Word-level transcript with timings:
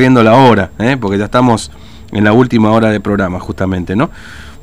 corriendo 0.00 0.22
la 0.22 0.32
hora, 0.32 0.70
¿eh? 0.78 0.96
porque 0.98 1.18
ya 1.18 1.26
estamos 1.26 1.70
en 2.10 2.24
la 2.24 2.32
última 2.32 2.70
hora 2.70 2.88
de 2.88 3.00
programa, 3.00 3.38
justamente, 3.38 3.94
¿no? 3.94 4.08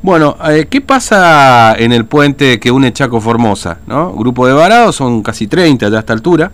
Bueno, 0.01 0.35
eh, 0.49 0.65
¿qué 0.67 0.81
pasa 0.81 1.75
en 1.77 1.91
el 1.91 2.05
puente 2.05 2.59
que 2.59 2.71
une 2.71 2.91
Chaco 2.91 3.21
Formosa? 3.21 3.77
¿no? 3.85 4.13
Grupo 4.13 4.47
de 4.47 4.53
varados, 4.53 4.95
son 4.95 5.21
casi 5.21 5.45
30 5.45 5.89
ya 5.89 5.97
a 5.97 5.99
esta 5.99 6.13
altura. 6.13 6.51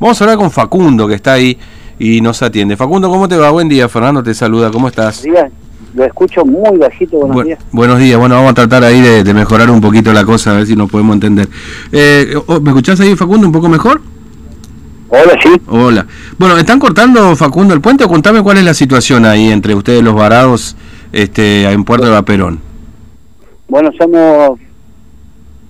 Vamos 0.00 0.18
a 0.18 0.24
hablar 0.24 0.38
con 0.38 0.50
Facundo, 0.50 1.06
que 1.06 1.12
está 1.12 1.34
ahí 1.34 1.58
y 1.98 2.22
nos 2.22 2.42
atiende. 2.42 2.74
Facundo, 2.74 3.10
¿cómo 3.10 3.28
te 3.28 3.36
va? 3.36 3.50
Buen 3.50 3.68
día, 3.68 3.86
Fernando 3.86 4.22
te 4.22 4.32
saluda, 4.32 4.70
¿cómo 4.70 4.88
estás? 4.88 5.22
Días, 5.22 5.52
lo 5.94 6.02
escucho 6.06 6.42
muy 6.42 6.78
bajito, 6.78 7.18
buenos 7.18 7.44
días. 7.44 7.58
Buenos 7.70 7.98
días, 7.98 8.18
bueno, 8.18 8.36
vamos 8.36 8.52
a 8.52 8.54
tratar 8.54 8.82
ahí 8.82 9.02
de, 9.02 9.34
mejorar 9.34 9.70
un 9.70 9.82
poquito 9.82 10.10
la 10.14 10.24
cosa, 10.24 10.52
a 10.52 10.54
ver 10.54 10.66
si 10.66 10.74
nos 10.74 10.90
podemos 10.90 11.12
entender. 11.12 11.50
Eh, 11.92 12.34
oh, 12.46 12.60
¿Me 12.60 12.70
escuchás 12.70 12.98
ahí, 12.98 13.14
Facundo, 13.14 13.46
un 13.46 13.52
poco 13.52 13.68
mejor? 13.68 14.00
Hola, 15.08 15.38
sí. 15.42 15.50
Hola. 15.68 16.06
Bueno, 16.38 16.56
¿están 16.58 16.78
cortando, 16.78 17.36
Facundo, 17.36 17.74
el 17.74 17.80
puente 17.80 18.04
o 18.04 18.08
contame 18.08 18.42
cuál 18.42 18.58
es 18.58 18.64
la 18.64 18.74
situación 18.74 19.24
ahí 19.24 19.50
entre 19.50 19.74
ustedes 19.74 20.02
los 20.02 20.14
varados 20.14 20.76
este, 21.12 21.64
en 21.70 21.84
Puerto 21.84 22.06
de 22.06 22.12
Vaperón? 22.12 22.60
Bueno, 23.68 23.90
somos 23.98 24.58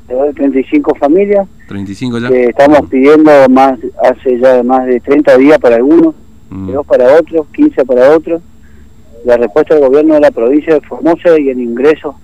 35 0.06 0.94
familias. 0.94 1.46
35 1.68 2.18
ya. 2.18 2.28
estamos 2.28 2.88
pidiendo 2.88 3.30
más 3.50 3.78
hace 4.02 4.38
ya 4.38 4.62
más 4.62 4.86
de 4.86 5.00
30 5.00 5.36
días 5.36 5.58
para 5.58 5.76
algunos, 5.76 6.14
mm. 6.50 6.72
dos 6.72 6.86
para 6.86 7.14
otros, 7.14 7.46
15 7.54 7.84
para 7.84 8.16
otros. 8.16 8.40
La 9.24 9.36
respuesta 9.36 9.74
del 9.74 9.84
gobierno 9.84 10.14
de 10.14 10.20
la 10.20 10.30
provincia 10.30 10.74
de 10.74 10.80
Formosa 10.82 11.38
y 11.38 11.48
el 11.48 11.60
ingreso 11.60 12.14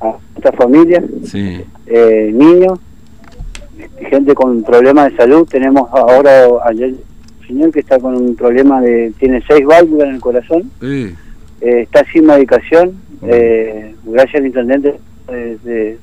a 0.00 0.14
estas 0.36 0.56
familias, 0.56 1.04
sí. 1.24 1.62
eh, 1.86 2.30
niños, 2.34 2.80
gente 4.08 4.34
con 4.34 4.62
problemas 4.62 5.10
de 5.10 5.16
salud. 5.16 5.46
Tenemos 5.48 5.88
ahora 5.92 6.46
ayer 6.64 6.94
un 7.40 7.46
señor 7.46 7.72
que 7.72 7.80
está 7.80 7.98
con 7.98 8.16
un 8.16 8.34
problema 8.36 8.80
de, 8.80 9.12
tiene 9.18 9.42
seis 9.46 9.64
válvulas 9.64 10.08
en 10.08 10.14
el 10.14 10.20
corazón, 10.20 10.70
eh, 10.82 11.14
está 11.60 12.04
sin 12.12 12.26
medicación, 12.26 13.00
eh, 13.22 13.94
gracias 14.04 14.36
al 14.36 14.46
intendente 14.46 14.94
de, 15.28 15.98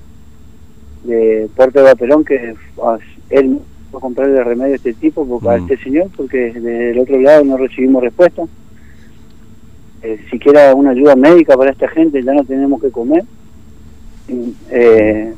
de 1.03 1.49
Puerto 1.55 1.79
de 1.79 1.85
Baperón 1.85 2.23
que 2.23 2.55
él 3.29 3.59
fue 3.91 3.97
a 3.97 4.01
comprarle 4.01 4.43
remedio 4.43 4.73
a 4.73 4.75
este 4.75 4.93
tipo, 4.93 5.27
porque, 5.27 5.49
a 5.49 5.57
mm. 5.57 5.63
este 5.63 5.83
señor, 5.83 6.07
porque 6.15 6.51
desde 6.53 6.91
el 6.91 6.99
otro 6.99 7.19
lado 7.19 7.43
no 7.43 7.57
recibimos 7.57 8.03
respuesta. 8.03 8.43
Eh, 10.03 10.19
siquiera 10.29 10.75
una 10.75 10.91
ayuda 10.91 11.15
médica 11.15 11.57
para 11.57 11.71
esta 11.71 11.87
gente, 11.87 12.21
ya 12.21 12.33
no 12.33 12.43
tenemos 12.43 12.81
que 12.81 12.91
comer. 12.91 13.23
Eh, 14.69 15.33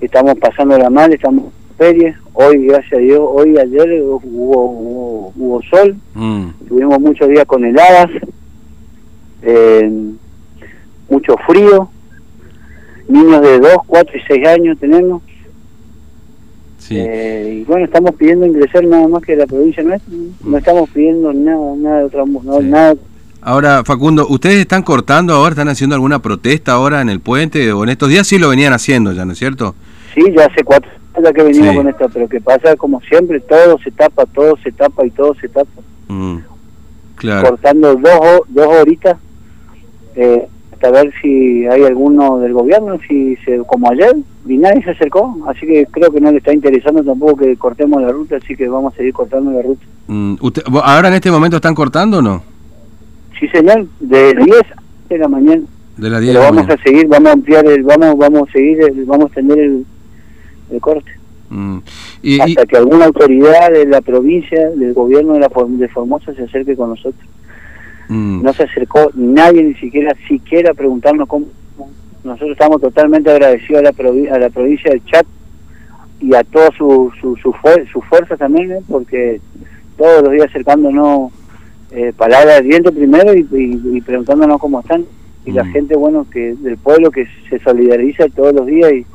estamos 0.00 0.38
pasándola 0.38 0.90
mal, 0.90 1.12
estamos 1.12 1.52
feria. 1.76 2.18
Hoy, 2.32 2.66
gracias 2.66 2.92
a 2.92 2.98
Dios, 2.98 3.20
hoy 3.22 3.56
ayer 3.58 4.02
hubo, 4.02 5.32
hubo, 5.34 5.62
sol, 5.70 5.96
mm. 6.14 6.48
tuvimos 6.68 7.00
muchos 7.00 7.28
días 7.28 7.44
con 7.46 7.64
heladas, 7.64 8.10
eh, 9.42 9.90
mucho 11.08 11.34
frío, 11.46 11.88
niños 13.08 13.40
de 13.42 13.58
2, 13.60 13.72
4 13.86 14.16
y 14.16 14.20
6 14.34 14.48
años 14.48 14.78
tenemos. 14.78 15.22
Eh, 16.88 17.62
y 17.62 17.64
bueno, 17.64 17.84
estamos 17.84 18.14
pidiendo 18.14 18.46
ingresar 18.46 18.84
nada 18.84 19.08
más 19.08 19.22
que 19.22 19.34
la 19.34 19.46
provincia 19.46 19.82
nuestra, 19.82 20.12
no 20.12 20.50
mm. 20.50 20.56
estamos 20.56 20.90
pidiendo 20.90 21.32
nada, 21.32 21.74
nada 21.76 21.98
de 21.98 22.04
otra, 22.04 22.24
nada. 22.62 22.94
Ahora, 23.40 23.82
Facundo, 23.84 24.26
¿ustedes 24.28 24.56
están 24.56 24.82
cortando 24.82 25.32
ahora, 25.34 25.50
están 25.50 25.68
haciendo 25.68 25.94
alguna 25.94 26.20
protesta 26.20 26.72
ahora 26.72 27.00
en 27.00 27.08
el 27.08 27.20
puente 27.20 27.72
o 27.72 27.82
en 27.84 27.90
estos 27.90 28.08
días 28.08 28.26
sí 28.26 28.38
lo 28.38 28.48
venían 28.48 28.72
haciendo 28.72 29.12
ya, 29.12 29.24
¿no 29.24 29.32
es 29.32 29.38
cierto? 29.38 29.74
Sí, 30.14 30.22
ya 30.36 30.46
hace 30.46 30.62
cuatro 30.64 30.90
años 31.16 31.32
que 31.32 31.42
venimos 31.42 31.74
con 31.74 31.88
esto, 31.88 32.08
pero 32.12 32.28
que 32.28 32.40
pasa 32.40 32.76
como 32.76 33.00
siempre, 33.02 33.40
todo 33.40 33.78
se 33.78 33.90
tapa, 33.90 34.26
todo 34.26 34.56
se 34.62 34.72
tapa 34.72 35.06
y 35.06 35.10
todo 35.10 35.34
se 35.34 35.48
tapa. 35.48 35.82
Mm, 36.08 36.38
claro. 37.16 37.50
Cortando 37.50 37.94
dos, 37.96 38.40
dos 38.48 38.66
horitas, 38.66 39.16
eh, 40.14 40.46
hasta 40.72 40.90
ver 40.90 41.12
si 41.22 41.66
hay 41.66 41.84
alguno 41.84 42.38
del 42.38 42.52
gobierno, 42.52 42.98
si 43.08 43.36
se, 43.44 43.58
como 43.66 43.90
ayer, 43.90 44.14
y 44.46 44.58
nadie 44.58 44.82
se 44.82 44.90
acercó, 44.90 45.36
así 45.48 45.66
que 45.66 45.86
creo 45.90 46.10
que 46.10 46.20
no 46.20 46.30
le 46.30 46.38
está 46.38 46.52
interesando 46.52 47.02
tampoco 47.02 47.36
que 47.36 47.56
cortemos 47.56 48.02
la 48.02 48.08
ruta, 48.08 48.36
así 48.36 48.54
que 48.54 48.68
vamos 48.68 48.92
a 48.92 48.96
seguir 48.96 49.12
cortando 49.12 49.50
la 49.52 49.62
ruta. 49.62 49.84
Mm, 50.06 50.36
usted, 50.40 50.62
¿Ahora 50.82 51.08
en 51.08 51.14
este 51.14 51.30
momento 51.30 51.56
están 51.56 51.74
cortando 51.74 52.18
o 52.18 52.22
no? 52.22 52.42
Sí, 53.40 53.48
señor, 53.48 53.86
de 54.00 54.34
10 54.34 54.62
de 55.08 55.18
la 55.18 55.28
mañana. 55.28 55.62
De 55.96 56.10
las 56.10 56.20
10 56.20 56.36
Pero 56.36 56.52
vamos 56.52 56.68
a 56.68 56.82
seguir, 56.82 57.06
vamos 57.08 57.30
a 57.30 57.32
ampliar, 57.32 57.66
el, 57.66 57.82
vamos, 57.82 58.16
vamos 58.18 58.48
a 58.48 58.52
seguir, 58.52 58.78
vamos 59.06 59.30
a 59.30 59.34
tener 59.34 59.58
el, 59.58 59.86
el 60.70 60.80
corte. 60.80 61.10
Mm. 61.48 61.78
Hasta 62.40 62.66
que 62.66 62.76
alguna 62.76 63.06
autoridad 63.06 63.70
de 63.70 63.86
la 63.86 64.00
provincia, 64.00 64.70
del 64.70 64.94
gobierno 64.94 65.34
de, 65.34 65.40
la, 65.40 65.50
de 65.66 65.88
Formosa 65.88 66.34
se 66.34 66.44
acerque 66.44 66.76
con 66.76 66.90
nosotros. 66.90 67.24
Mm. 68.08 68.42
No 68.42 68.52
se 68.52 68.64
acercó 68.64 69.10
nadie 69.14 69.62
ni 69.62 69.74
siquiera 69.74 70.14
siquiera 70.28 70.72
a 70.72 70.74
preguntarnos 70.74 71.28
cómo. 71.28 71.46
Nosotros 72.24 72.52
estamos 72.52 72.80
totalmente 72.80 73.30
agradecidos 73.30 73.80
a 73.80 73.82
la, 73.82 74.34
a 74.34 74.38
la 74.38 74.50
provincia 74.50 74.90
del 74.90 75.04
Chat 75.04 75.26
y 76.20 76.34
a 76.34 76.42
toda 76.42 76.70
su, 76.76 77.12
su, 77.20 77.36
su, 77.36 77.52
fuerza 78.02 78.36
también, 78.36 78.72
¿eh? 78.72 78.80
porque 78.88 79.40
todos 79.96 80.22
los 80.22 80.32
días 80.32 80.46
acercándonos 80.46 81.30
eh, 81.92 82.12
palabras 82.16 82.56
de 82.56 82.68
viento 82.68 82.92
primero 82.92 83.32
y, 83.34 84.00
preguntándonos 84.00 84.60
cómo 84.60 84.80
están. 84.80 85.04
Y 85.44 85.52
la 85.52 85.62
mm. 85.62 85.72
gente, 85.72 85.96
bueno, 85.96 86.26
que 86.28 86.54
del 86.54 86.76
pueblo 86.78 87.10
que 87.10 87.28
se 87.48 87.60
solidariza 87.60 88.28
todos 88.34 88.52
los 88.52 88.66
días 88.66 88.92
y 88.92 89.06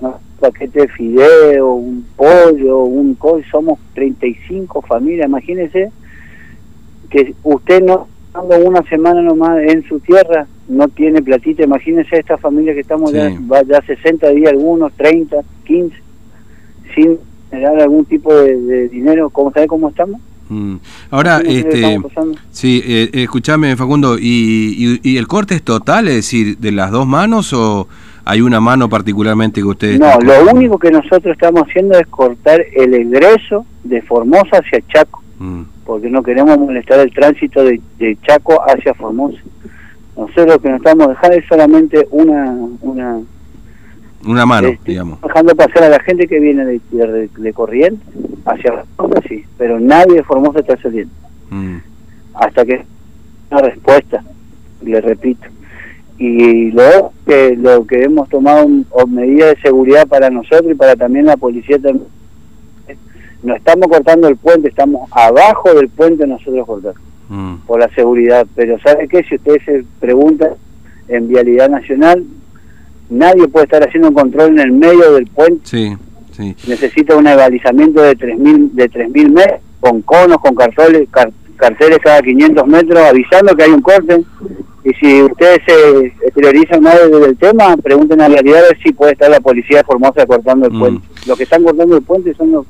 un 0.00 0.12
paquete 0.38 0.82
de 0.82 0.88
fideo, 0.88 1.74
un 1.74 2.04
pollo, 2.16 2.84
un 2.84 3.14
col, 3.14 3.44
somos 3.50 3.78
35 3.94 4.82
familias, 4.82 5.28
imagínense 5.28 5.90
que 7.10 7.34
usted 7.42 7.82
no 7.82 8.06
una 8.64 8.82
semana 8.82 9.22
nomás 9.22 9.58
en 9.66 9.82
su 9.88 10.00
tierra, 10.00 10.46
no 10.68 10.88
tiene 10.88 11.22
platita, 11.22 11.64
imagínense 11.64 12.16
esta 12.18 12.36
familia 12.38 12.74
que 12.74 12.80
estamos 12.80 13.12
ya, 13.12 13.30
ya 13.66 13.82
60 13.82 14.28
días 14.30 14.52
algunos, 14.52 14.92
30, 14.92 15.36
15, 15.64 15.96
sin 16.94 17.18
dar 17.50 17.80
algún 17.80 18.04
tipo 18.04 18.32
de, 18.34 18.88
dinero, 18.88 19.30
¿cómo 19.30 19.52
sabe 19.52 19.66
cómo 19.66 19.88
estamos? 19.88 20.20
Mm. 20.48 20.76
Ahora, 21.10 21.42
este, 21.44 21.98
sí, 22.50 22.82
eh, 22.84 23.10
escúchame 23.12 23.76
Facundo, 23.76 24.16
¿y, 24.18 25.00
y, 25.02 25.16
el 25.16 25.26
corte 25.26 25.54
es 25.54 25.62
total, 25.62 26.08
es 26.08 26.14
decir, 26.16 26.58
de 26.58 26.72
las 26.72 26.90
dos 26.90 27.06
manos 27.06 27.52
o 27.52 27.88
hay 28.30 28.40
una 28.42 28.60
mano 28.60 28.88
particularmente 28.88 29.60
que 29.60 29.66
ustedes... 29.66 29.98
No, 29.98 30.18
lo 30.20 30.52
único 30.52 30.78
que 30.78 30.90
nosotros 30.90 31.32
estamos 31.32 31.62
haciendo 31.62 31.98
es 31.98 32.06
cortar 32.06 32.62
el 32.74 32.94
egreso 32.94 33.64
de 33.84 34.02
Formosa 34.02 34.58
hacia 34.58 34.80
Chaco. 34.86 35.22
Mm 35.38 35.62
porque 35.88 36.10
no 36.10 36.22
queremos 36.22 36.58
molestar 36.58 37.00
el 37.00 37.10
tránsito 37.14 37.64
de, 37.64 37.80
Chaco 38.20 38.60
hacia 38.68 38.92
Formosa. 38.92 39.38
Nosotros 40.18 40.46
lo 40.46 40.58
que 40.58 40.68
nos 40.68 40.80
estamos 40.80 41.08
dejando 41.08 41.36
es 41.38 41.46
solamente 41.46 42.06
una... 42.10 42.54
Una, 42.82 43.20
una 44.26 44.44
mano, 44.44 44.68
este, 44.68 44.90
digamos. 44.90 45.18
Dejando 45.22 45.56
pasar 45.56 45.84
a 45.84 45.88
la 45.88 46.00
gente 46.00 46.28
que 46.28 46.40
viene 46.40 46.66
de, 46.66 46.80
de, 46.90 47.30
de 47.34 47.52
Corrientes 47.54 48.06
hacia 48.44 48.84
Formosa, 48.96 49.22
sí, 49.30 49.46
pero 49.56 49.80
nadie 49.80 50.16
de 50.16 50.24
Formosa 50.24 50.58
está 50.58 50.76
saliendo. 50.76 51.14
Mm. 51.48 51.78
Hasta 52.34 52.66
que 52.66 52.84
una 53.50 53.62
respuesta, 53.62 54.22
le 54.82 55.00
repito. 55.00 55.48
Y 56.18 56.72
luego 56.72 57.12
que 57.26 57.54
lo 57.56 57.86
que 57.86 58.02
hemos 58.02 58.28
tomado 58.28 58.66
medidas 59.06 59.54
de 59.54 59.62
seguridad 59.62 60.06
para 60.08 60.30
nosotros 60.30 60.72
y 60.72 60.74
para 60.74 60.96
también 60.96 61.26
la 61.26 61.36
policía 61.36 61.78
también 61.78 62.08
no 63.42 63.54
estamos 63.54 63.86
cortando 63.88 64.28
el 64.28 64.36
puente, 64.36 64.68
estamos 64.68 65.08
abajo 65.12 65.72
del 65.74 65.88
puente 65.88 66.26
nosotros 66.26 66.66
cortando, 66.66 67.00
mm. 67.28 67.54
por 67.66 67.80
la 67.80 67.88
seguridad. 67.94 68.46
Pero 68.54 68.78
¿sabe 68.80 69.08
qué? 69.08 69.22
Si 69.24 69.36
ustedes 69.36 69.62
se 69.64 69.84
preguntan 70.00 70.50
en 71.08 71.28
Vialidad 71.28 71.70
Nacional, 71.70 72.24
nadie 73.08 73.48
puede 73.48 73.64
estar 73.64 73.86
haciendo 73.86 74.08
un 74.08 74.14
control 74.14 74.50
en 74.50 74.58
el 74.58 74.72
medio 74.72 75.12
del 75.12 75.26
puente. 75.28 75.60
Sí, 75.64 75.96
sí. 76.32 76.56
Necesita 76.66 77.16
un 77.16 77.26
avalizamiento 77.26 78.02
de 78.02 78.16
3.000 78.16 78.72
de 78.72 78.88
3000 78.88 79.32
metros, 79.32 79.60
con 79.80 80.02
conos, 80.02 80.38
con 80.38 80.54
carteles, 80.54 81.08
carteles 81.56 81.98
cada 82.02 82.20
500 82.20 82.66
metros, 82.66 82.98
avisando 82.98 83.54
que 83.54 83.62
hay 83.62 83.70
un 83.70 83.82
corte. 83.82 84.24
Y 84.88 84.94
si 84.94 85.22
ustedes 85.22 85.58
se 85.66 86.06
exteriorizan 86.24 86.82
más 86.82 86.94
del 87.10 87.36
tema, 87.36 87.76
pregunten 87.76 88.22
a 88.22 88.28
la 88.28 88.36
realidad 88.36 88.60
a 88.60 88.68
ver 88.68 88.78
si 88.82 88.90
puede 88.92 89.12
estar 89.12 89.30
la 89.30 89.40
policía 89.40 89.78
de 89.78 89.84
Formosa 89.84 90.24
cortando 90.26 90.66
el 90.66 90.72
mm. 90.72 90.78
puente. 90.78 91.08
Los 91.26 91.36
que 91.36 91.44
están 91.44 91.62
cortando 91.62 91.96
el 91.96 92.02
puente 92.02 92.34
son 92.34 92.52
los 92.52 92.66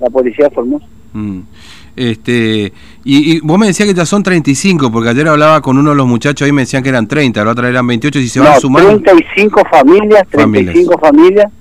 la 0.00 0.08
policía 0.08 0.48
de 0.48 0.54
Formosa. 0.54 0.86
Mm. 1.12 1.40
Este, 1.96 2.72
y, 3.04 3.40
vos 3.40 3.58
me 3.58 3.66
decías 3.66 3.86
que 3.86 3.94
ya 3.94 4.06
son 4.06 4.22
35, 4.22 4.90
porque 4.90 5.10
ayer 5.10 5.28
hablaba 5.28 5.60
con 5.60 5.76
uno 5.76 5.90
de 5.90 5.96
los 5.96 6.06
muchachos 6.06 6.46
ahí 6.46 6.52
me 6.52 6.62
decían 6.62 6.82
que 6.82 6.88
eran 6.88 7.06
30, 7.06 7.44
la 7.44 7.50
otra 7.50 7.68
eran 7.68 7.86
28, 7.86 8.18
y 8.20 8.28
se 8.28 8.40
van 8.40 8.58
sumando. 8.58 8.98
35 9.02 9.62
familias, 9.70 10.26
35 10.30 10.98
familias, 10.98 11.52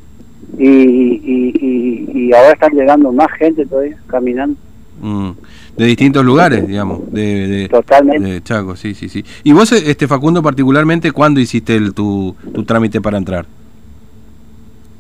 y, 0.58 0.70
y, 0.70 2.10
y, 2.14 2.34
ahora 2.34 2.54
están 2.54 2.72
llegando 2.72 3.12
más 3.12 3.28
gente 3.38 3.66
todavía 3.66 3.98
caminando. 4.08 4.56
Mm. 5.02 5.30
De 5.78 5.86
distintos 5.86 6.26
lugares, 6.26 6.68
digamos, 6.68 7.12
de, 7.12 7.48
de, 7.48 7.70
Totalmente. 7.70 8.28
de 8.28 8.44
Chaco, 8.44 8.76
sí, 8.76 8.94
sí, 8.94 9.08
sí. 9.08 9.24
¿Y 9.44 9.54
vos, 9.54 9.72
este 9.72 10.08
Facundo, 10.08 10.44
particularmente, 10.44 11.12
cuándo 11.12 11.40
hiciste 11.40 11.76
el, 11.76 11.94
tu, 11.94 12.36
tu 12.54 12.64
trámite 12.66 13.00
para 13.00 13.18
entrar? 13.18 13.46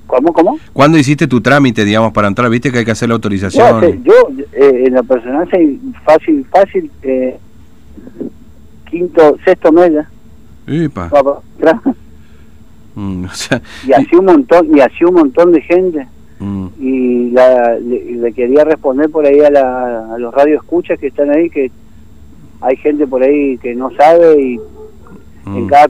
¿Cómo, 0.07 0.33
cómo? 0.33 0.57
¿Cuándo 0.73 0.97
hiciste 0.97 1.27
tu 1.27 1.39
trámite, 1.41 1.85
digamos, 1.85 2.13
para 2.13 2.27
entrar? 2.27 2.49
¿Viste 2.49 2.71
que 2.71 2.79
hay 2.79 2.85
que 2.85 2.91
hacer 2.91 3.09
la 3.09 3.15
autorización? 3.15 4.03
yo, 4.03 4.13
eh, 4.53 4.85
en 4.87 4.93
la 4.93 5.03
personal, 5.03 5.47
fácil, 6.03 6.45
fácil, 6.49 6.89
eh, 7.03 7.37
quinto, 8.89 9.37
sexto 9.45 9.71
mes 9.71 9.93
ya. 9.93 10.09
Mm, 12.95 13.25
y 13.87 13.93
así 13.93 14.15
un 14.15 14.25
montón, 14.25 14.75
y 14.75 14.81
así 14.81 15.05
un 15.05 15.13
montón 15.13 15.53
de 15.53 15.61
gente. 15.61 16.05
Mm. 16.39 16.67
Y 16.79 17.31
la, 17.31 17.77
le, 17.79 18.31
quería 18.33 18.63
responder 18.63 19.09
por 19.09 19.25
ahí 19.25 19.39
a, 19.41 19.49
la, 19.49 20.13
a 20.15 20.17
los 20.17 20.33
radioescuchas 20.33 20.99
que 20.99 21.07
están 21.07 21.29
ahí, 21.35 21.49
que 21.49 21.71
hay 22.61 22.75
gente 22.77 23.07
por 23.07 23.23
ahí 23.23 23.57
que 23.57 23.75
no 23.75 23.91
sabe 23.91 24.41
y 24.41 24.59
en 25.45 25.67
cada 25.67 25.87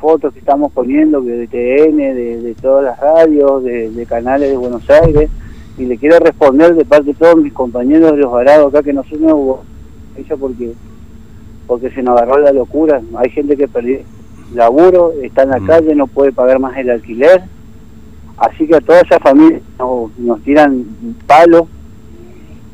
fotos 0.00 0.32
que 0.32 0.40
estamos 0.40 0.72
poniendo 0.72 1.22
que 1.22 1.30
de 1.30 1.46
TN, 1.46 1.96
de, 1.96 2.56
todas 2.60 2.84
las 2.84 2.98
radios, 2.98 3.62
de, 3.62 4.06
canales 4.08 4.50
de 4.50 4.56
Buenos 4.56 4.88
Aires, 4.90 5.30
y 5.78 5.84
le 5.84 5.96
quiero 5.96 6.18
responder 6.18 6.74
de 6.74 6.84
parte 6.84 7.06
de 7.06 7.14
todos 7.14 7.36
mis 7.36 7.52
compañeros 7.52 8.10
de 8.12 8.18
los 8.18 8.32
varados 8.32 8.68
acá 8.68 8.82
que 8.82 8.92
no 8.92 9.04
son 9.04 9.22
nuevos, 9.22 9.60
eso 10.16 10.36
porque 10.36 10.72
porque 11.66 11.90
se 11.90 12.02
nos 12.02 12.20
agarró 12.20 12.38
la 12.38 12.52
locura, 12.52 13.00
hay 13.16 13.30
gente 13.30 13.56
que 13.56 13.68
perdió 13.68 14.00
laburo, 14.52 15.12
está 15.22 15.44
en 15.44 15.50
la 15.50 15.60
mm. 15.60 15.66
calle, 15.66 15.94
no 15.94 16.06
puede 16.08 16.32
pagar 16.32 16.58
más 16.58 16.76
el 16.76 16.90
alquiler, 16.90 17.42
así 18.36 18.66
que 18.66 18.76
a 18.76 18.80
toda 18.80 19.00
esa 19.00 19.18
familia 19.18 19.60
nos, 19.78 20.42
tiran 20.42 20.84
palo, 21.26 21.68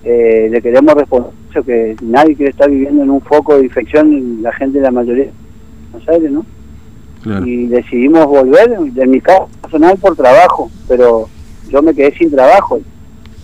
eh, 0.05 0.49
le 0.51 0.63
queremos 0.63 0.95
responder 0.95 1.39
que 1.65 1.97
nadie 2.03 2.35
quiere 2.37 2.51
estar 2.51 2.71
viviendo 2.71 3.03
en 3.03 3.11
un 3.11 3.21
foco 3.21 3.57
de 3.57 3.65
infección, 3.65 4.43
la 4.43 4.53
gente 4.53 4.79
de 4.79 4.85
la 4.85 4.91
mayoría 4.91 5.25
de 5.25 5.33
Buenos 5.93 6.09
Aires, 6.09 6.31
¿no? 6.31 6.45
y 7.45 7.67
decidimos 7.67 8.27
volver, 8.27 8.79
de 8.79 9.07
mi 9.07 9.21
caso 9.21 9.49
personal 9.61 9.99
por 9.99 10.17
trabajo, 10.17 10.71
pero 10.87 11.29
yo 11.69 11.83
me 11.83 11.93
quedé 11.93 12.17
sin 12.17 12.31
trabajo, 12.31 12.81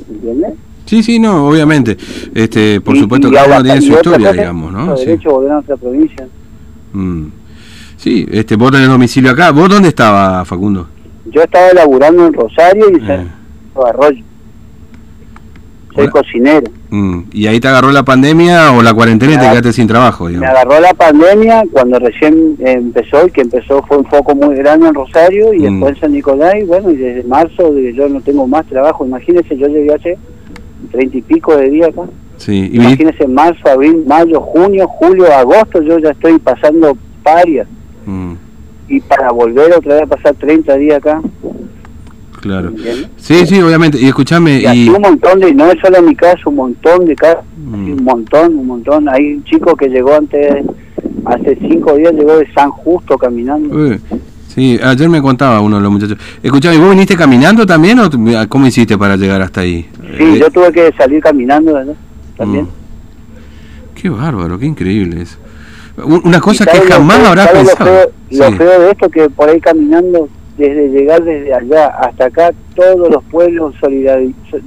¿entiendes? 0.09 0.55
Sí, 0.87 1.03
sí, 1.03 1.19
no, 1.19 1.49
obviamente. 1.49 1.97
Este, 2.35 2.81
por 2.81 2.97
supuesto 2.97 3.29
que 3.29 3.35
cada 3.35 3.59
uno 3.59 3.63
tiene 3.63 3.81
su 3.83 3.93
historia, 3.93 4.33
digamos, 4.33 4.73
¿no? 4.73 4.97
Sí. 4.97 5.07
derecho 5.07 5.31
a 5.31 5.33
volver 5.33 5.51
a 5.51 5.55
nuestra 5.55 5.77
provincia. 5.77 6.29
Mm. 6.93 7.27
Sí, 7.97 8.27
este, 8.31 8.57
vos 8.57 8.71
tenés 8.71 8.89
domicilio 8.89 9.33
acá. 9.33 9.51
¿Vos 9.51 9.69
dónde 9.69 9.89
estaba, 9.89 10.45
Facundo? 10.45 10.89
Yo 11.35 11.43
estaba 11.43 11.73
laburando 11.73 12.27
en 12.27 12.33
Rosario 12.33 12.91
y 12.91 13.11
eh. 13.11 13.15
en 13.15 13.31
Arroyo. 13.85 14.23
Soy 15.95 16.09
cocinero. 16.09 16.71
Mm, 16.91 17.21
¿Y 17.33 17.47
ahí 17.47 17.61
te 17.61 17.69
agarró 17.69 17.93
la 17.93 18.03
pandemia 18.03 18.73
o 18.73 18.83
la 18.83 18.95
cuarentena 18.95 19.35
y 19.35 19.39
te 19.39 19.49
quedaste 19.49 19.73
sin 19.73 19.87
trabajo? 19.87 20.29
Me 20.29 20.45
agarró 20.45 20.81
la 20.81 20.93
pandemia 20.93 21.63
cuando 21.71 21.99
recién 22.01 22.57
empezó 22.59 23.27
y 23.27 23.31
que 23.31 23.43
empezó 23.43 23.83
fue 23.83 23.99
un 23.99 24.05
foco 24.07 24.35
muy 24.35 24.57
grande 24.57 24.89
en 24.89 24.95
Rosario 24.95 25.53
y 25.55 25.59
mm. 25.59 25.63
después 25.63 25.95
en 25.95 26.01
San 26.01 26.13
Nicolás 26.13 26.55
y 26.61 26.65
bueno, 26.65 26.91
y 26.91 26.97
desde 26.97 27.23
marzo 27.25 27.77
yo 27.79 28.09
no 28.09 28.21
tengo 28.21 28.47
más 28.47 28.67
trabajo. 28.67 29.05
Imagínese, 29.07 29.57
yo 29.57 29.69
llegué 29.69 29.95
hace 29.95 30.19
treinta 30.91 31.17
y 31.17 31.23
pico 31.23 31.57
de 31.57 31.71
días 31.71 31.89
acá. 31.89 32.03
Sí. 32.39 32.71
Imagínese, 32.73 33.29
marzo, 33.29 33.69
abril, 33.69 34.05
mayo, 34.07 34.41
junio, 34.41 34.89
julio, 34.89 35.33
agosto, 35.33 35.81
yo 35.81 35.99
ya 35.99 36.11
estoy 36.11 36.39
pasando 36.39 36.97
parias. 37.23 37.69
Mm. 38.05 38.35
Y 38.89 39.01
para 39.01 39.31
volver 39.31 39.73
otra 39.73 39.95
vez 39.95 40.03
a 40.03 40.07
pasar 40.07 40.35
30 40.35 40.77
días 40.77 40.99
acá, 40.99 41.21
Claro. 42.45 42.75
Sí, 43.17 43.47
sí, 43.47 43.59
obviamente. 43.63 43.99
Y 43.99 44.05
escúchame. 44.05 44.61
Y, 44.75 44.91
un 44.91 45.01
montón 45.01 45.41
de, 45.41 45.55
no 45.55 45.71
es 45.71 45.81
solo 45.81 46.03
mi 46.03 46.15
caso, 46.15 46.51
un 46.51 46.57
montón 46.57 47.07
de 47.07 47.17
casos. 47.17 47.43
Mm. 47.57 47.93
Un 47.93 48.05
montón, 48.05 48.59
un 48.59 48.67
montón. 48.67 49.09
Hay 49.09 49.33
un 49.33 49.45
chico 49.45 49.75
que 49.75 49.89
llegó 49.89 50.15
antes, 50.15 50.63
hace 51.25 51.57
cinco 51.67 51.95
días, 51.97 52.13
llegó 52.13 52.37
de 52.37 52.47
San 52.53 52.71
Justo 52.71 53.17
caminando. 53.17 53.97
sí, 54.49 54.79
ayer 54.83 55.09
me 55.09 55.23
contaba 55.23 55.63
uno 55.63 55.77
de 55.77 55.85
los 55.85 55.91
muchachos. 55.91 56.19
Escuchame, 56.43 56.77
¿vos 56.77 56.91
viniste 56.91 57.17
caminando 57.17 57.65
también 57.65 57.99
o 58.01 58.11
cómo 58.47 58.67
hiciste 58.67 58.99
para 58.99 59.17
llegar 59.17 59.41
hasta 59.41 59.63
ahí? 59.63 59.89
Sí, 60.19 60.25
eh, 60.25 60.39
yo 60.41 60.51
tuve 60.51 60.71
que 60.71 60.93
salir 60.99 61.23
caminando 61.23 61.73
también. 62.37 62.65
Mm. 62.65 63.95
Qué 63.95 64.11
bárbaro, 64.11 64.59
qué 64.59 64.67
increíble 64.67 65.23
eso. 65.23 65.39
Una 65.97 66.41
cosa 66.41 66.67
que 66.67 66.79
jamás 66.79 67.21
habrá 67.21 67.47
pensado. 67.53 68.11
Lo, 68.31 68.53
feo, 68.53 68.81
de 68.81 68.91
esto 68.91 69.09
que 69.09 69.31
por 69.31 69.49
ahí 69.49 69.61
caminando 69.61 70.29
desde 70.57 70.89
llegar 70.89 71.23
desde 71.23 71.55
allá 71.55 71.87
hasta 71.87 72.27
acá, 72.27 72.51
todos 72.75 73.11
los 73.11 73.23
pueblos 73.25 73.75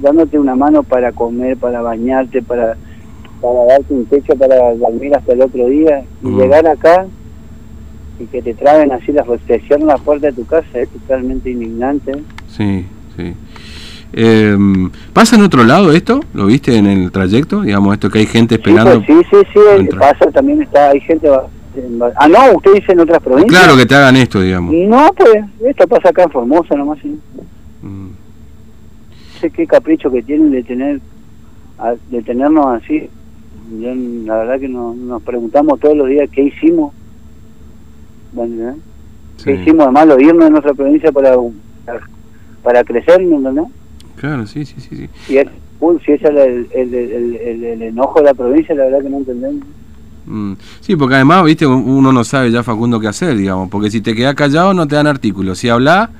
dándote 0.00 0.38
una 0.38 0.54
mano 0.54 0.82
para 0.82 1.12
comer, 1.12 1.56
para 1.56 1.80
bañarte, 1.82 2.42
para, 2.42 2.76
para 3.40 3.64
darte 3.66 3.94
un 3.94 4.06
techo 4.06 4.34
para 4.36 4.74
dormir 4.74 5.14
hasta 5.14 5.32
el 5.32 5.42
otro 5.42 5.66
día, 5.66 6.04
y 6.22 6.28
mm. 6.28 6.38
llegar 6.38 6.66
acá 6.66 7.06
y 8.18 8.26
que 8.26 8.42
te 8.42 8.54
traen 8.54 8.90
así 8.92 9.12
las 9.12 9.26
restricciones 9.26 9.84
a 9.84 9.92
la 9.92 9.98
puerta 9.98 10.26
de 10.26 10.32
tu 10.32 10.44
casa 10.44 10.66
es 10.74 10.88
totalmente 10.88 11.50
indignante. 11.50 12.12
Sí, 12.48 12.84
sí. 13.16 13.34
Eh, 14.12 14.56
¿Pasa 15.12 15.36
en 15.36 15.42
otro 15.42 15.64
lado 15.64 15.92
esto? 15.92 16.20
¿Lo 16.34 16.46
viste 16.46 16.76
en 16.76 16.86
el 16.86 17.12
trayecto? 17.12 17.62
Digamos, 17.62 17.94
esto 17.94 18.10
que 18.10 18.20
hay 18.20 18.26
gente 18.26 18.54
esperando. 18.54 19.02
Sí, 19.06 19.14
sí, 19.30 19.36
sí, 19.52 19.60
sí 19.80 19.96
pasa, 19.96 20.30
también 20.30 20.62
está, 20.62 20.90
hay 20.90 21.00
gente 21.00 21.28
Ah, 22.16 22.28
no, 22.28 22.56
usted 22.56 22.74
dice 22.74 22.92
en 22.92 23.00
otras 23.00 23.22
provincias. 23.22 23.60
Claro, 23.60 23.76
que 23.76 23.86
te 23.86 23.94
hagan 23.94 24.16
esto, 24.16 24.40
digamos. 24.40 24.74
No, 24.74 25.10
pues, 25.16 25.44
esto 25.64 25.86
pasa 25.86 26.08
acá 26.08 26.24
en 26.24 26.30
Formosa 26.30 26.74
nomás. 26.74 26.98
¿sí? 27.00 27.18
Mm. 27.82 28.08
sé 29.40 29.50
qué 29.50 29.66
capricho 29.66 30.10
que 30.10 30.22
tienen 30.22 30.50
de 30.50 30.62
tener 30.62 31.00
de 32.10 32.22
tenernos 32.22 32.82
así. 32.82 33.08
Yo, 33.78 33.94
la 33.94 34.38
verdad 34.38 34.58
que 34.58 34.68
nos 34.68 35.22
preguntamos 35.22 35.78
todos 35.78 35.96
los 35.96 36.08
días 36.08 36.28
qué 36.32 36.44
hicimos. 36.44 36.92
Bueno, 38.32 38.70
¿eh? 38.70 38.74
¿Qué 39.44 39.54
hicimos 39.54 39.86
de 39.86 39.92
malo 39.92 40.18
irnos 40.18 40.44
de 40.44 40.50
nuestra 40.50 40.74
provincia 40.74 41.12
para, 41.12 41.36
para 42.62 42.82
crecer, 42.82 43.22
¿no? 43.22 43.70
Claro, 44.20 44.46
sí, 44.46 44.64
sí, 44.64 44.74
sí. 44.78 44.96
sí. 44.96 45.08
Si, 45.26 45.38
es, 45.38 45.46
si 46.04 46.12
ese 46.12 46.24
es 46.24 46.30
el, 46.30 46.66
el, 46.72 46.94
el, 46.94 47.64
el 47.64 47.82
enojo 47.82 48.20
de 48.20 48.26
la 48.26 48.34
provincia, 48.34 48.74
la 48.74 48.84
verdad 48.84 49.02
que 49.02 49.10
no 49.10 49.18
entendemos. 49.18 49.66
Mm. 50.28 50.52
Sí, 50.80 50.96
porque 50.96 51.14
además, 51.16 51.44
viste, 51.44 51.66
uno 51.66 52.12
no 52.12 52.22
sabe 52.24 52.50
ya 52.50 52.62
Facundo 52.62 53.00
qué 53.00 53.08
hacer, 53.08 53.36
digamos, 53.36 53.70
porque 53.70 53.90
si 53.90 54.00
te 54.00 54.14
quedas 54.14 54.34
callado 54.34 54.74
no 54.74 54.86
te 54.86 54.96
dan 54.96 55.06
artículos. 55.06 55.58
Si 55.58 55.68
hablas, 55.68 56.10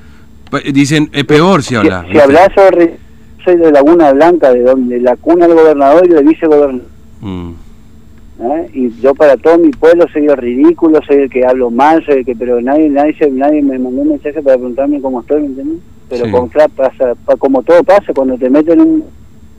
dicen, 0.73 1.09
es 1.13 1.23
peor 1.25 1.61
si 1.61 1.75
hablas. 1.75 2.05
Si, 2.11 2.19
hablas, 2.19 2.49
soy, 3.43 3.55
de 3.55 3.71
Laguna 3.71 4.11
Blanca, 4.11 4.51
de 4.51 4.61
donde 4.63 4.99
la 4.99 5.15
cuna 5.15 5.47
del 5.47 5.55
gobernador 5.55 6.05
y 6.05 6.09
del 6.09 6.27
vicegobernador. 6.27 6.87
Mm. 7.21 7.51
¿Eh? 8.41 8.69
Y 8.73 9.01
yo 9.01 9.13
para 9.13 9.35
todo 9.35 9.57
mi 9.57 9.69
pueblo 9.71 10.05
soy 10.13 10.25
el 10.25 10.37
ridículo, 10.37 11.01
soy 11.05 11.17
el 11.17 11.29
que 11.29 11.45
hablo 11.45 11.69
mal, 11.69 12.03
soy 12.05 12.19
el 12.19 12.25
que, 12.25 12.35
pero 12.35 12.61
nadie, 12.61 12.89
nadie, 12.89 13.15
nadie 13.31 13.61
me 13.61 13.77
mandó 13.77 14.01
un 14.01 14.09
mensaje 14.09 14.41
para 14.41 14.55
preguntarme 14.55 15.01
cómo 15.01 15.21
estoy, 15.21 15.41
¿me 15.41 15.47
entiendes? 15.47 15.79
Pero 16.09 16.31
con 16.31 16.49
pasa, 16.49 17.13
como 17.37 17.61
todo 17.61 17.83
pasa, 17.83 18.13
cuando 18.13 18.37
te 18.37 18.49
meten 18.49 18.81
un, 18.81 19.03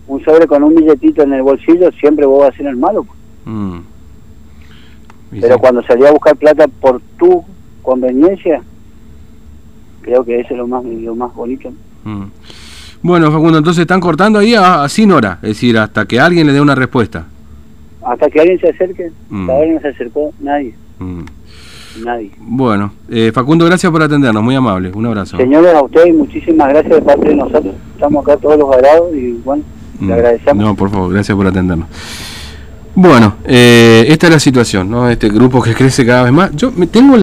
un 0.08 0.24
sobre 0.24 0.46
con 0.46 0.64
un 0.64 0.74
billetito 0.74 1.22
en 1.22 1.32
el 1.32 1.42
bolsillo, 1.42 1.90
siempre 1.92 2.26
vos 2.26 2.40
vas 2.40 2.54
a 2.54 2.56
ser 2.56 2.66
el 2.66 2.76
malo. 2.76 3.04
Pues. 3.04 3.18
Mm. 3.44 3.78
Pero 5.40 5.58
cuando 5.58 5.82
salí 5.84 6.04
a 6.04 6.10
buscar 6.10 6.36
plata 6.36 6.66
por 6.66 7.00
tu 7.18 7.44
conveniencia, 7.82 8.62
creo 10.02 10.24
que 10.24 10.40
ese 10.40 10.54
es 10.54 10.58
lo 10.58 10.66
más, 10.66 10.84
lo 10.84 11.14
más 11.14 11.32
bonito. 11.34 11.72
Mm. 12.04 12.24
Bueno, 13.02 13.30
Facundo, 13.30 13.58
entonces 13.58 13.82
están 13.82 14.00
cortando 14.00 14.40
ahí 14.40 14.54
a, 14.54 14.88
sin 14.88 15.12
hora, 15.12 15.38
es 15.42 15.50
decir, 15.50 15.78
hasta 15.78 16.04
que 16.06 16.18
alguien 16.20 16.46
le 16.46 16.52
dé 16.52 16.60
una 16.60 16.74
respuesta. 16.74 17.26
Hasta 18.02 18.28
que 18.28 18.40
alguien 18.40 18.58
se 18.58 18.70
acerque, 18.70 19.10
mm. 19.28 19.40
hasta 19.42 19.52
ahora 19.52 19.72
no 19.72 19.80
se 19.80 19.88
acercó 19.88 20.32
nadie. 20.40 20.74
Mm. 21.96 22.04
Nadie. 22.04 22.30
Bueno, 22.38 22.92
eh, 23.08 23.30
Facundo, 23.34 23.64
gracias 23.66 23.90
por 23.90 24.02
atendernos, 24.02 24.42
muy 24.42 24.54
amable, 24.54 24.92
un 24.94 25.06
abrazo. 25.06 25.36
Señores, 25.36 25.74
a 25.74 25.82
ustedes 25.82 26.14
muchísimas 26.14 26.68
gracias 26.68 26.94
de 26.94 27.02
parte 27.02 27.28
de 27.28 27.36
nosotros. 27.36 27.74
Estamos 27.94 28.26
acá 28.26 28.36
todos 28.36 28.58
los 28.58 28.68
varados 28.68 29.14
y 29.14 29.32
bueno, 29.44 29.62
le 30.00 30.12
agradecemos. 30.12 30.64
No, 30.64 30.74
por 30.74 30.90
favor, 30.90 31.12
gracias 31.12 31.36
por 31.36 31.46
atendernos. 31.46 31.88
Bueno, 32.94 33.36
eh, 33.44 34.04
esta 34.08 34.26
es 34.26 34.32
la 34.32 34.40
situación, 34.40 34.90
¿no? 34.90 35.08
Este 35.08 35.28
grupo 35.28 35.62
que 35.62 35.74
crece 35.74 36.04
cada 36.04 36.24
vez 36.24 36.32
más. 36.32 36.54
Yo 36.56 36.72
me 36.72 36.86
tengo 36.86 37.16